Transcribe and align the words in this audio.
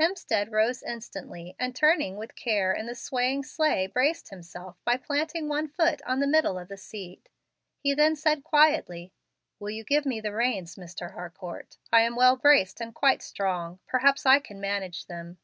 Hemstead 0.00 0.50
rose 0.50 0.82
instantly, 0.82 1.54
and 1.56 1.72
turning 1.72 2.16
with 2.16 2.34
care 2.34 2.72
in 2.72 2.86
the 2.86 2.96
swaying 2.96 3.44
sleigh 3.44 3.86
braced 3.86 4.30
himself 4.30 4.76
by 4.84 4.96
planting 4.96 5.46
one 5.46 5.68
foot 5.68 6.02
on 6.02 6.18
the 6.18 6.26
middle 6.26 6.58
of 6.58 6.66
the 6.66 6.76
seat. 6.76 7.28
He 7.78 7.94
then 7.94 8.16
said 8.16 8.42
quietly, 8.42 9.12
"Will 9.60 9.70
you 9.70 9.84
give 9.84 10.04
me 10.04 10.20
the 10.20 10.32
reins, 10.32 10.74
Mr. 10.74 11.12
Harcourt? 11.12 11.78
I 11.92 12.00
am 12.00 12.16
well 12.16 12.34
braced 12.34 12.80
and 12.80 12.92
quite 12.92 13.22
strong. 13.22 13.78
Perhaps 13.86 14.26
I 14.26 14.40
can 14.40 14.60
manage 14.60 15.06
them." 15.06 15.38